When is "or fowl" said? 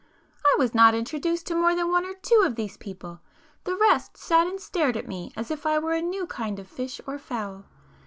7.05-7.65